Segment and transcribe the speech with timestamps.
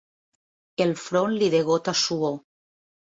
[0.85, 2.35] El front li degota suor.